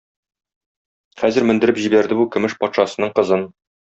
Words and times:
Хәзер 1.23 1.45
мендереп 1.49 1.81
җибәрде 1.83 2.17
бу 2.21 2.25
көмеш 2.37 2.57
патшасының 2.65 3.15
кызын. 3.21 3.45